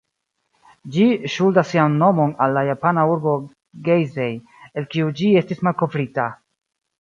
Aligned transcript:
Ĝi 0.93 1.03
ŝuldas 1.33 1.69
sian 1.73 1.97
nomon 2.03 2.33
al 2.45 2.55
la 2.59 2.63
japana 2.69 3.03
urbo 3.11 3.35
"Geisei", 3.89 4.33
el 4.83 4.89
kiu 4.97 5.13
ĝi 5.21 5.31
estis 5.43 5.63
malkovrita. 5.69 6.27